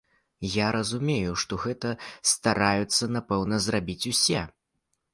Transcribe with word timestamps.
Я 0.53 0.67
разумею, 0.75 1.35
што 1.43 1.53
гэта 1.67 1.93
стараюцца 2.33 3.13
напэўна, 3.19 3.63
зрабіць 3.71 4.03
усе. 4.17 4.41